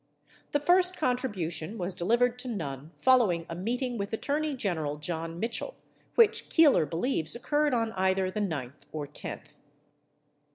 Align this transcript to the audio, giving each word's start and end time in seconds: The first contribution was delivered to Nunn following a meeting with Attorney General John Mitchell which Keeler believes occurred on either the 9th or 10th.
The 0.51 0.59
first 0.59 0.97
contribution 0.97 1.77
was 1.77 1.93
delivered 1.93 2.39
to 2.39 2.47
Nunn 2.47 2.89
following 2.99 3.45
a 3.47 3.53
meeting 3.53 3.99
with 3.99 4.11
Attorney 4.13 4.55
General 4.55 4.97
John 4.97 5.39
Mitchell 5.39 5.75
which 6.15 6.49
Keeler 6.49 6.87
believes 6.87 7.35
occurred 7.35 7.75
on 7.75 7.91
either 7.91 8.31
the 8.31 8.39
9th 8.39 8.81
or 8.91 9.05
10th. 9.05 9.49